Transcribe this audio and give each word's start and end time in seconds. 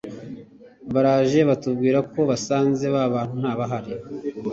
baraje 0.93 1.39
batubwira 1.49 1.99
ko 2.11 2.19
basanze 2.29 2.85
ba 2.93 3.01
bantu 3.13 3.35
ntabahari 3.41 3.93